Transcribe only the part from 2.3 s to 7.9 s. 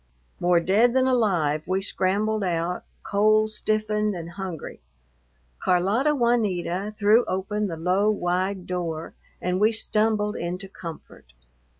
out, cold stiffened and hungry. Carlota Juanita threw open the